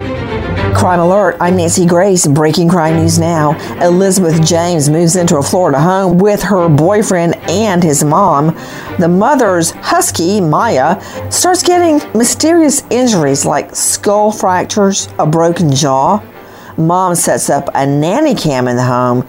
Crime 0.00 1.00
Alert, 1.00 1.36
I'm 1.40 1.56
Nancy 1.56 1.84
Grace. 1.84 2.26
Breaking 2.26 2.68
crime 2.68 2.96
news 2.96 3.18
now. 3.18 3.52
Elizabeth 3.84 4.42
James 4.46 4.88
moves 4.88 5.14
into 5.14 5.36
a 5.36 5.42
Florida 5.42 5.78
home 5.78 6.16
with 6.18 6.42
her 6.42 6.68
boyfriend 6.68 7.34
and 7.50 7.82
his 7.82 8.02
mom. 8.02 8.56
The 8.98 9.08
mother's 9.08 9.72
husky, 9.72 10.40
Maya, 10.40 11.00
starts 11.30 11.62
getting 11.62 12.00
mysterious 12.16 12.82
injuries 12.88 13.44
like 13.44 13.76
skull 13.76 14.32
fractures, 14.32 15.08
a 15.18 15.26
broken 15.26 15.70
jaw. 15.74 16.22
Mom 16.78 17.14
sets 17.14 17.50
up 17.50 17.68
a 17.74 17.86
nanny 17.86 18.34
cam 18.34 18.66
in 18.66 18.76
the 18.76 18.84
home 18.84 19.26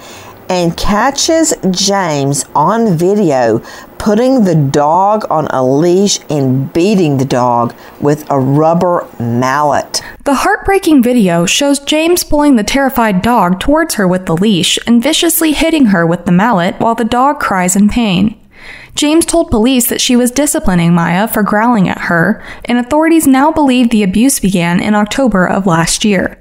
and 0.51 0.75
catches 0.75 1.53
James 1.71 2.43
on 2.53 2.97
video 2.97 3.59
putting 3.97 4.43
the 4.43 4.53
dog 4.55 5.23
on 5.29 5.47
a 5.47 5.63
leash 5.63 6.19
and 6.29 6.73
beating 6.73 7.15
the 7.15 7.23
dog 7.23 7.73
with 8.01 8.29
a 8.29 8.37
rubber 8.37 9.07
mallet. 9.17 10.01
The 10.25 10.33
heartbreaking 10.33 11.03
video 11.03 11.45
shows 11.45 11.79
James 11.79 12.25
pulling 12.25 12.57
the 12.57 12.65
terrified 12.65 13.21
dog 13.21 13.61
towards 13.61 13.93
her 13.93 14.05
with 14.05 14.25
the 14.25 14.35
leash 14.35 14.77
and 14.85 15.01
viciously 15.01 15.53
hitting 15.53 15.85
her 15.85 16.05
with 16.05 16.25
the 16.25 16.33
mallet 16.33 16.75
while 16.81 16.95
the 16.95 17.05
dog 17.05 17.39
cries 17.39 17.77
in 17.77 17.87
pain. 17.87 18.37
James 18.93 19.25
told 19.25 19.51
police 19.51 19.87
that 19.87 20.01
she 20.01 20.17
was 20.17 20.31
disciplining 20.31 20.93
Maya 20.93 21.29
for 21.29 21.43
growling 21.43 21.87
at 21.87 22.01
her, 22.01 22.43
and 22.65 22.77
authorities 22.77 23.25
now 23.25 23.53
believe 23.53 23.89
the 23.89 24.03
abuse 24.03 24.41
began 24.41 24.81
in 24.81 24.95
October 24.95 25.47
of 25.47 25.65
last 25.65 26.03
year. 26.03 26.40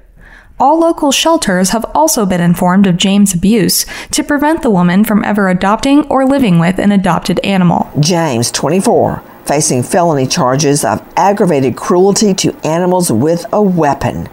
All 0.61 0.77
local 0.77 1.11
shelters 1.11 1.71
have 1.71 1.85
also 1.95 2.23
been 2.23 2.39
informed 2.39 2.85
of 2.85 2.95
James' 2.95 3.33
abuse 3.33 3.83
to 4.11 4.23
prevent 4.23 4.61
the 4.61 4.69
woman 4.69 5.03
from 5.03 5.23
ever 5.23 5.49
adopting 5.49 6.05
or 6.07 6.23
living 6.23 6.59
with 6.59 6.77
an 6.77 6.91
adopted 6.91 7.39
animal. 7.39 7.89
James, 7.99 8.51
24, 8.51 9.23
facing 9.43 9.81
felony 9.81 10.27
charges 10.27 10.85
of 10.85 11.03
aggravated 11.17 11.75
cruelty 11.75 12.35
to 12.35 12.55
animals 12.63 13.11
with 13.11 13.43
a 13.51 13.59
weapon. 13.59 14.29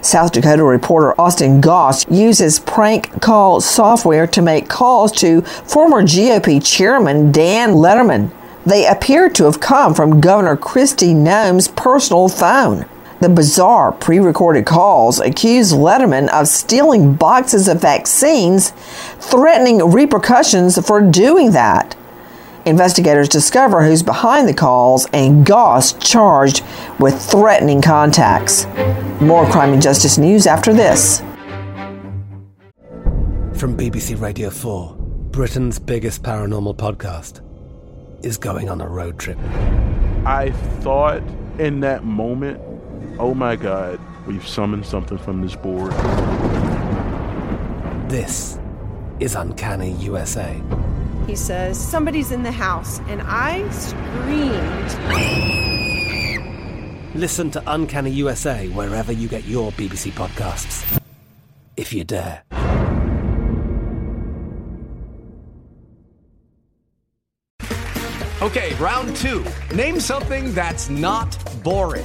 South 0.00 0.32
Dakota 0.32 0.64
reporter 0.64 1.14
Austin 1.20 1.60
Goss 1.60 2.08
uses 2.10 2.58
prank 2.58 3.20
call 3.20 3.60
software 3.60 4.26
to 4.28 4.40
make 4.40 4.70
calls 4.70 5.12
to 5.12 5.42
former 5.42 6.00
GOP 6.00 6.64
chairman 6.64 7.32
Dan 7.32 7.72
Lederman. 7.72 8.30
They 8.64 8.86
appear 8.86 9.28
to 9.28 9.44
have 9.44 9.60
come 9.60 9.92
from 9.92 10.22
Governor 10.22 10.56
Kristi 10.56 11.14
Noem's 11.14 11.68
personal 11.68 12.30
phone. 12.30 12.86
The 13.24 13.30
bizarre 13.30 13.90
pre 13.90 14.18
recorded 14.18 14.66
calls 14.66 15.18
accuse 15.18 15.72
Lederman 15.72 16.28
of 16.28 16.46
stealing 16.46 17.14
boxes 17.14 17.68
of 17.68 17.80
vaccines, 17.80 18.74
threatening 19.18 19.78
repercussions 19.78 20.76
for 20.86 21.00
doing 21.00 21.52
that. 21.52 21.96
Investigators 22.66 23.30
discover 23.30 23.82
who's 23.82 24.02
behind 24.02 24.46
the 24.46 24.52
calls 24.52 25.06
and 25.14 25.46
Goss 25.46 25.94
charged 25.94 26.62
with 27.00 27.18
threatening 27.18 27.80
contacts. 27.80 28.66
More 29.22 29.46
crime 29.46 29.72
and 29.72 29.80
justice 29.80 30.18
news 30.18 30.46
after 30.46 30.74
this. 30.74 31.20
From 33.54 33.74
BBC 33.74 34.20
Radio 34.20 34.50
4, 34.50 34.96
Britain's 35.30 35.78
biggest 35.78 36.22
paranormal 36.22 36.76
podcast 36.76 37.40
is 38.22 38.36
going 38.36 38.68
on 38.68 38.82
a 38.82 38.86
road 38.86 39.18
trip. 39.18 39.38
I 40.26 40.50
thought 40.80 41.22
in 41.58 41.80
that 41.80 42.04
moment, 42.04 42.60
oh 43.18 43.34
my 43.34 43.56
God, 43.56 44.00
we've 44.26 44.46
summoned 44.46 44.86
something 44.86 45.18
from 45.18 45.40
this 45.40 45.54
board. 45.56 45.92
This 48.10 48.58
is 49.20 49.34
Uncanny 49.34 49.92
USA. 49.92 50.60
He 51.26 51.36
says, 51.36 51.78
Somebody's 51.78 52.32
in 52.32 52.42
the 52.42 52.52
house, 52.52 53.00
and 53.08 53.22
I 53.24 53.68
screamed. 53.70 54.94
Listen 57.14 57.50
to 57.52 57.62
Uncanny 57.66 58.10
USA 58.10 58.68
wherever 58.68 59.12
you 59.12 59.28
get 59.28 59.44
your 59.44 59.70
BBC 59.72 60.10
podcasts, 60.12 61.00
if 61.76 61.92
you 61.92 62.04
dare. 62.04 62.42
Okay, 68.42 68.74
round 68.74 69.16
two. 69.16 69.42
Name 69.74 69.98
something 69.98 70.52
that's 70.52 70.90
not 70.90 71.38
boring. 71.62 72.04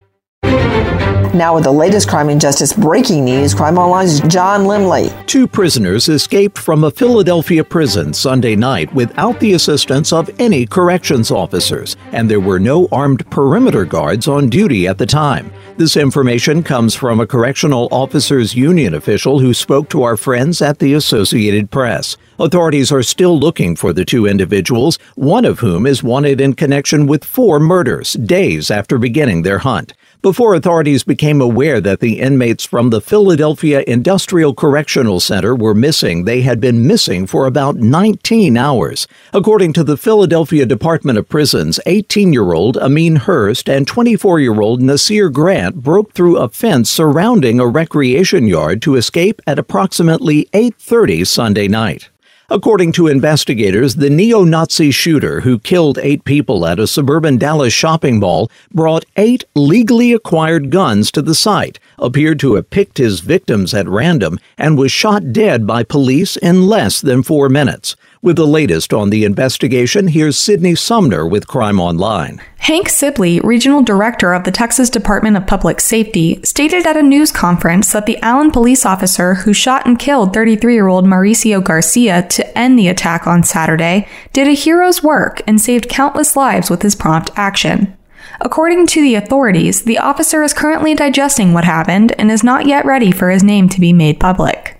Now, 1.33 1.55
with 1.55 1.63
the 1.63 1.71
latest 1.71 2.09
crime 2.09 2.27
and 2.27 2.41
justice 2.41 2.73
breaking 2.73 3.23
news, 3.23 3.53
Crime 3.53 3.77
Online's 3.77 4.19
John 4.19 4.65
Limley. 4.65 5.09
Two 5.27 5.47
prisoners 5.47 6.09
escaped 6.09 6.57
from 6.57 6.83
a 6.83 6.91
Philadelphia 6.91 7.63
prison 7.63 8.13
Sunday 8.13 8.53
night 8.53 8.93
without 8.93 9.39
the 9.39 9.53
assistance 9.53 10.11
of 10.11 10.29
any 10.41 10.65
corrections 10.65 11.31
officers, 11.31 11.95
and 12.11 12.29
there 12.29 12.41
were 12.41 12.59
no 12.59 12.89
armed 12.91 13.25
perimeter 13.31 13.85
guards 13.85 14.27
on 14.27 14.49
duty 14.49 14.87
at 14.87 14.97
the 14.97 15.05
time. 15.05 15.53
This 15.77 15.95
information 15.95 16.63
comes 16.63 16.95
from 16.95 17.21
a 17.21 17.27
correctional 17.27 17.87
officers 17.93 18.53
union 18.53 18.93
official 18.93 19.39
who 19.39 19.53
spoke 19.53 19.87
to 19.91 20.03
our 20.03 20.17
friends 20.17 20.61
at 20.61 20.79
the 20.79 20.93
Associated 20.93 21.71
Press. 21.71 22.17
Authorities 22.39 22.91
are 22.91 23.03
still 23.03 23.39
looking 23.39 23.77
for 23.77 23.93
the 23.93 24.03
two 24.03 24.25
individuals, 24.25 24.99
one 25.15 25.45
of 25.45 25.59
whom 25.59 25.87
is 25.87 26.03
wanted 26.03 26.41
in 26.41 26.55
connection 26.55 27.07
with 27.07 27.23
four 27.23 27.57
murders 27.57 28.13
days 28.13 28.69
after 28.69 28.97
beginning 28.97 29.43
their 29.43 29.59
hunt. 29.59 29.93
Before 30.21 30.53
authorities 30.53 31.03
became 31.03 31.41
aware 31.41 31.81
that 31.81 31.99
the 31.99 32.19
inmates 32.19 32.63
from 32.63 32.91
the 32.91 33.01
Philadelphia 33.01 33.83
Industrial 33.87 34.53
Correctional 34.53 35.19
Center 35.19 35.55
were 35.55 35.73
missing, 35.73 36.25
they 36.25 36.41
had 36.41 36.61
been 36.61 36.85
missing 36.85 37.25
for 37.25 37.47
about 37.47 37.77
19 37.77 38.55
hours. 38.55 39.07
According 39.33 39.73
to 39.73 39.83
the 39.83 39.97
Philadelphia 39.97 40.67
Department 40.67 41.17
of 41.17 41.27
Prisons, 41.27 41.79
18 41.87 42.33
year 42.33 42.53
old 42.53 42.77
Ameen 42.77 43.15
Hurst 43.15 43.67
and 43.67 43.87
24 43.87 44.39
year 44.39 44.61
old 44.61 44.79
Nasir 44.79 45.31
Grant 45.31 45.77
broke 45.77 46.13
through 46.13 46.37
a 46.37 46.49
fence 46.49 46.87
surrounding 46.87 47.59
a 47.59 47.65
recreation 47.65 48.45
yard 48.45 48.79
to 48.83 48.97
escape 48.97 49.41
at 49.47 49.57
approximately 49.57 50.47
8.30 50.53 51.25
Sunday 51.25 51.67
night. 51.67 52.11
According 52.51 52.91
to 52.93 53.07
investigators, 53.07 53.95
the 53.95 54.09
neo 54.09 54.43
Nazi 54.43 54.91
shooter 54.91 55.39
who 55.39 55.57
killed 55.57 55.97
eight 55.99 56.25
people 56.25 56.65
at 56.65 56.79
a 56.79 56.85
suburban 56.85 57.37
Dallas 57.37 57.71
shopping 57.71 58.19
mall 58.19 58.51
brought 58.73 59.05
eight 59.15 59.45
legally 59.55 60.11
acquired 60.11 60.69
guns 60.69 61.11
to 61.11 61.21
the 61.21 61.33
site, 61.33 61.79
appeared 61.97 62.39
to 62.39 62.55
have 62.55 62.69
picked 62.69 62.97
his 62.97 63.19
victims 63.19 63.73
at 63.73 63.87
random, 63.87 64.39
and 64.57 64.77
was 64.77 64.91
shot 64.91 65.33
dead 65.33 65.65
by 65.67 65.83
police 65.83 66.37
in 66.37 66.67
less 66.67 67.01
than 67.01 67.23
four 67.23 67.49
minutes. 67.49 67.95
With 68.23 68.35
the 68.35 68.45
latest 68.45 68.93
on 68.93 69.09
the 69.09 69.25
investigation, 69.25 70.09
here's 70.09 70.37
Sydney 70.37 70.75
Sumner 70.75 71.25
with 71.25 71.47
Crime 71.47 71.79
Online. 71.79 72.39
Hank 72.59 72.87
Sibley, 72.87 73.39
regional 73.39 73.81
director 73.81 74.33
of 74.33 74.43
the 74.43 74.51
Texas 74.51 74.91
Department 74.91 75.37
of 75.37 75.47
Public 75.47 75.81
Safety, 75.81 76.39
stated 76.43 76.85
at 76.85 76.95
a 76.95 77.01
news 77.01 77.31
conference 77.31 77.91
that 77.91 78.05
the 78.05 78.19
Allen 78.19 78.51
police 78.51 78.85
officer 78.85 79.33
who 79.33 79.53
shot 79.53 79.87
and 79.87 79.97
killed 79.97 80.33
33 80.33 80.73
year 80.75 80.87
old 80.87 81.05
Mauricio 81.05 81.63
Garcia 81.63 82.27
to 82.29 82.57
end 82.57 82.77
the 82.77 82.87
attack 82.87 83.25
on 83.25 83.41
Saturday 83.41 84.07
did 84.33 84.47
a 84.47 84.51
hero's 84.51 85.01
work 85.01 85.41
and 85.47 85.59
saved 85.59 85.89
countless 85.89 86.35
lives 86.35 86.69
with 86.69 86.83
his 86.83 86.95
prompt 86.95 87.31
action. 87.35 87.97
According 88.39 88.87
to 88.87 89.01
the 89.01 89.15
authorities, 89.15 89.83
the 89.83 89.97
officer 89.97 90.43
is 90.43 90.53
currently 90.53 90.95
digesting 90.95 91.53
what 91.53 91.65
happened 91.65 92.13
and 92.17 92.31
is 92.31 92.43
not 92.43 92.65
yet 92.65 92.85
ready 92.85 93.11
for 93.11 93.29
his 93.29 93.43
name 93.43 93.67
to 93.69 93.79
be 93.79 93.93
made 93.93 94.19
public. 94.19 94.77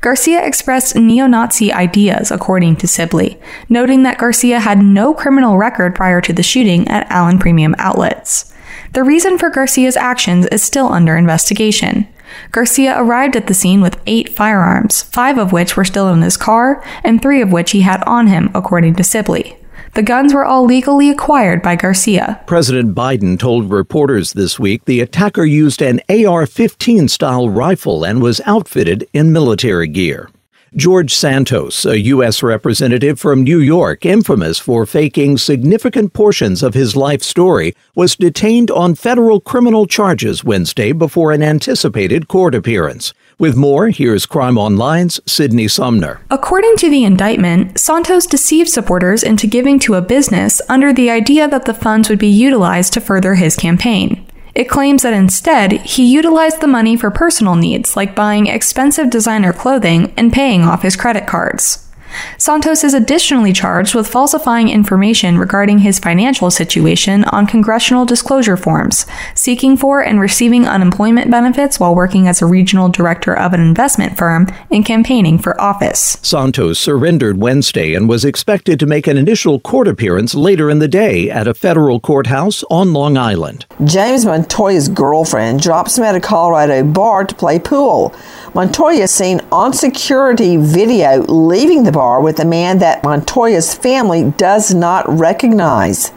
Garcia 0.00 0.44
expressed 0.44 0.96
neo 0.96 1.26
Nazi 1.26 1.72
ideas, 1.72 2.30
according 2.30 2.76
to 2.76 2.88
Sibley, 2.88 3.38
noting 3.68 4.02
that 4.02 4.18
Garcia 4.18 4.60
had 4.60 4.78
no 4.82 5.14
criminal 5.14 5.56
record 5.56 5.94
prior 5.94 6.20
to 6.20 6.32
the 6.32 6.42
shooting 6.42 6.86
at 6.88 7.10
Allen 7.10 7.38
Premium 7.38 7.74
Outlets. 7.78 8.52
The 8.92 9.04
reason 9.04 9.38
for 9.38 9.50
Garcia's 9.50 9.96
actions 9.96 10.46
is 10.46 10.62
still 10.62 10.92
under 10.92 11.16
investigation. 11.16 12.08
Garcia 12.52 13.00
arrived 13.00 13.36
at 13.36 13.46
the 13.46 13.54
scene 13.54 13.80
with 13.80 14.00
eight 14.06 14.28
firearms, 14.34 15.02
five 15.02 15.38
of 15.38 15.52
which 15.52 15.76
were 15.76 15.84
still 15.84 16.08
in 16.08 16.22
his 16.22 16.36
car, 16.36 16.82
and 17.04 17.20
three 17.20 17.40
of 17.40 17.52
which 17.52 17.70
he 17.70 17.80
had 17.82 18.02
on 18.04 18.26
him, 18.26 18.50
according 18.54 18.94
to 18.96 19.04
Sibley. 19.04 19.56
The 19.94 20.02
guns 20.02 20.34
were 20.34 20.44
all 20.44 20.64
legally 20.64 21.10
acquired 21.10 21.62
by 21.62 21.76
Garcia. 21.76 22.40
President 22.46 22.94
Biden 22.94 23.38
told 23.38 23.70
reporters 23.70 24.32
this 24.32 24.58
week 24.58 24.84
the 24.84 25.00
attacker 25.00 25.44
used 25.44 25.82
an 25.82 26.00
AR 26.08 26.46
15 26.46 27.08
style 27.08 27.48
rifle 27.48 28.04
and 28.04 28.22
was 28.22 28.40
outfitted 28.46 29.08
in 29.12 29.32
military 29.32 29.88
gear. 29.88 30.30
George 30.76 31.14
Santos, 31.14 31.86
a 31.86 31.98
U.S. 31.98 32.42
representative 32.42 33.18
from 33.18 33.42
New 33.42 33.58
York, 33.58 34.04
infamous 34.04 34.58
for 34.58 34.84
faking 34.84 35.38
significant 35.38 36.12
portions 36.12 36.62
of 36.62 36.74
his 36.74 36.94
life 36.94 37.22
story, 37.22 37.74
was 37.94 38.16
detained 38.16 38.70
on 38.70 38.94
federal 38.94 39.40
criminal 39.40 39.86
charges 39.86 40.44
Wednesday 40.44 40.92
before 40.92 41.32
an 41.32 41.42
anticipated 41.42 42.28
court 42.28 42.54
appearance. 42.54 43.14
With 43.40 43.54
more, 43.54 43.90
here's 43.90 44.26
Crime 44.26 44.58
Online's 44.58 45.20
Sydney 45.24 45.68
Sumner. 45.68 46.20
According 46.28 46.74
to 46.78 46.90
the 46.90 47.04
indictment, 47.04 47.78
Santos 47.78 48.26
deceived 48.26 48.68
supporters 48.68 49.22
into 49.22 49.46
giving 49.46 49.78
to 49.78 49.94
a 49.94 50.02
business 50.02 50.60
under 50.68 50.92
the 50.92 51.08
idea 51.08 51.46
that 51.46 51.64
the 51.64 51.72
funds 51.72 52.08
would 52.08 52.18
be 52.18 52.26
utilized 52.26 52.94
to 52.94 53.00
further 53.00 53.36
his 53.36 53.54
campaign. 53.54 54.26
It 54.56 54.68
claims 54.68 55.04
that 55.04 55.14
instead, 55.14 55.70
he 55.82 56.12
utilized 56.12 56.60
the 56.60 56.66
money 56.66 56.96
for 56.96 57.12
personal 57.12 57.54
needs 57.54 57.94
like 57.94 58.16
buying 58.16 58.48
expensive 58.48 59.08
designer 59.08 59.52
clothing 59.52 60.12
and 60.16 60.32
paying 60.32 60.62
off 60.62 60.82
his 60.82 60.96
credit 60.96 61.28
cards. 61.28 61.87
Santos 62.36 62.84
is 62.84 62.94
additionally 62.94 63.52
charged 63.52 63.94
with 63.94 64.08
falsifying 64.08 64.68
information 64.68 65.38
regarding 65.38 65.78
his 65.78 65.98
financial 65.98 66.50
situation 66.50 67.24
on 67.24 67.46
congressional 67.46 68.04
disclosure 68.04 68.56
forms, 68.56 69.06
seeking 69.34 69.76
for 69.76 70.00
and 70.00 70.20
receiving 70.20 70.66
unemployment 70.66 71.30
benefits 71.30 71.78
while 71.78 71.94
working 71.94 72.28
as 72.28 72.40
a 72.40 72.46
regional 72.46 72.88
director 72.88 73.36
of 73.36 73.52
an 73.52 73.60
investment 73.60 74.16
firm, 74.16 74.46
and 74.70 74.84
campaigning 74.84 75.38
for 75.38 75.60
office. 75.60 76.16
Santos 76.22 76.78
surrendered 76.78 77.38
Wednesday 77.38 77.94
and 77.94 78.08
was 78.08 78.24
expected 78.24 78.78
to 78.80 78.86
make 78.86 79.06
an 79.06 79.16
initial 79.16 79.60
court 79.60 79.88
appearance 79.88 80.34
later 80.34 80.70
in 80.70 80.78
the 80.78 80.88
day 80.88 81.30
at 81.30 81.48
a 81.48 81.54
federal 81.54 82.00
courthouse 82.00 82.64
on 82.70 82.92
Long 82.92 83.16
Island. 83.16 83.66
James 83.84 84.24
Montoya's 84.24 84.88
girlfriend 84.88 85.60
drops 85.60 85.98
him 85.98 86.04
at 86.04 86.14
a 86.14 86.20
Colorado 86.20 86.82
bar 86.84 87.24
to 87.24 87.34
play 87.34 87.58
pool. 87.58 88.14
Montoya 88.54 89.04
is 89.04 89.10
seen 89.10 89.40
on 89.52 89.72
security 89.72 90.56
video 90.56 91.22
leaving 91.28 91.84
the 91.84 91.92
bar 91.98 92.22
with 92.22 92.38
a 92.38 92.44
man 92.44 92.78
that 92.78 93.02
Montoya's 93.02 93.74
family 93.74 94.30
does 94.36 94.72
not 94.72 95.04
recognize. 95.08 96.12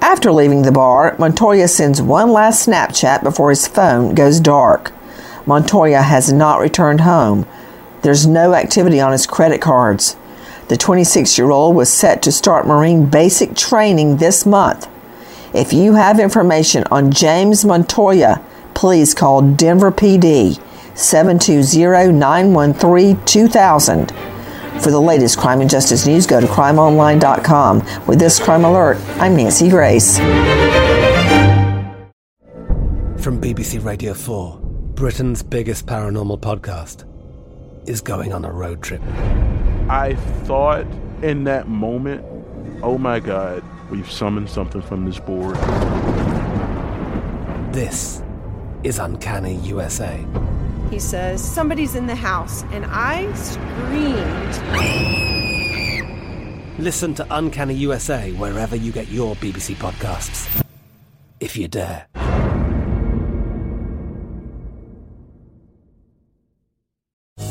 After 0.00 0.30
leaving 0.30 0.62
the 0.62 0.70
bar, 0.70 1.16
Montoya 1.18 1.66
sends 1.66 2.00
one 2.00 2.30
last 2.30 2.68
Snapchat 2.68 3.24
before 3.24 3.50
his 3.50 3.66
phone 3.66 4.14
goes 4.14 4.38
dark. 4.38 4.92
Montoya 5.44 6.02
has 6.02 6.32
not 6.32 6.60
returned 6.60 7.00
home. 7.00 7.48
There's 8.02 8.28
no 8.28 8.54
activity 8.54 9.00
on 9.00 9.10
his 9.10 9.26
credit 9.26 9.60
cards. 9.60 10.14
The 10.68 10.76
26 10.76 11.36
year 11.36 11.50
old 11.50 11.74
was 11.74 11.92
set 11.92 12.22
to 12.22 12.30
start 12.30 12.64
Marine 12.64 13.06
basic 13.06 13.56
training 13.56 14.18
this 14.18 14.46
month. 14.46 14.86
If 15.52 15.72
you 15.72 15.94
have 15.94 16.20
information 16.20 16.84
on 16.92 17.10
James 17.10 17.64
Montoya, 17.64 18.40
please 18.74 19.14
call 19.14 19.42
Denver 19.42 19.90
PD 19.90 20.60
720 20.94 22.12
913 22.12 23.24
2000. 23.24 24.33
For 24.82 24.90
the 24.90 25.00
latest 25.00 25.38
crime 25.38 25.60
and 25.60 25.70
justice 25.70 26.06
news, 26.06 26.26
go 26.26 26.40
to 26.40 26.46
crimeonline.com. 26.46 28.06
With 28.06 28.18
this 28.18 28.38
crime 28.38 28.64
alert, 28.64 28.98
I'm 29.18 29.34
Nancy 29.34 29.70
Grace. 29.70 30.18
From 33.18 33.40
BBC 33.40 33.82
Radio 33.82 34.12
4, 34.12 34.58
Britain's 34.94 35.42
biggest 35.42 35.86
paranormal 35.86 36.40
podcast 36.40 37.04
is 37.88 38.02
going 38.02 38.34
on 38.34 38.44
a 38.44 38.52
road 38.52 38.82
trip. 38.82 39.00
I 39.88 40.16
thought 40.42 40.86
in 41.22 41.44
that 41.44 41.66
moment, 41.68 42.22
oh 42.82 42.98
my 42.98 43.20
God, 43.20 43.62
we've 43.90 44.10
summoned 44.10 44.50
something 44.50 44.82
from 44.82 45.06
this 45.06 45.18
board. 45.18 45.56
This 47.72 48.22
is 48.82 48.98
Uncanny 48.98 49.54
USA. 49.56 50.22
He 50.90 50.98
says, 50.98 51.42
Somebody's 51.42 51.94
in 51.94 52.06
the 52.06 52.14
house, 52.14 52.62
and 52.64 52.84
I 52.86 53.32
screamed. 53.34 54.54
Listen 56.78 57.14
to 57.14 57.26
Uncanny 57.30 57.74
USA 57.74 58.32
wherever 58.32 58.76
you 58.76 58.92
get 58.92 59.08
your 59.08 59.36
BBC 59.36 59.74
podcasts, 59.76 60.64
if 61.40 61.56
you 61.56 61.68
dare. 61.68 62.06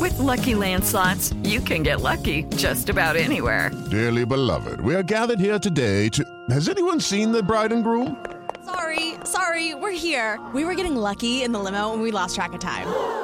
With 0.00 0.18
Lucky 0.18 0.54
Land 0.54 0.84
slots, 0.84 1.32
you 1.44 1.60
can 1.60 1.82
get 1.82 2.02
lucky 2.02 2.44
just 2.56 2.90
about 2.90 3.16
anywhere. 3.16 3.70
Dearly 3.90 4.26
beloved, 4.26 4.80
we 4.82 4.94
are 4.94 5.02
gathered 5.02 5.40
here 5.40 5.58
today 5.58 6.10
to. 6.10 6.24
Has 6.50 6.68
anyone 6.68 7.00
seen 7.00 7.32
the 7.32 7.42
bride 7.42 7.72
and 7.72 7.82
groom? 7.82 8.24
Sorry, 8.66 9.14
sorry, 9.24 9.74
we're 9.74 9.90
here. 9.92 10.38
We 10.52 10.64
were 10.64 10.74
getting 10.74 10.96
lucky 10.96 11.42
in 11.42 11.52
the 11.52 11.58
limo 11.58 11.92
and 11.92 12.02
we 12.02 12.10
lost 12.10 12.34
track 12.34 12.52
of 12.52 12.60
time. 12.60 13.23